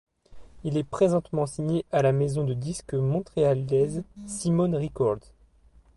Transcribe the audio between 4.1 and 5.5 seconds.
Simone Records.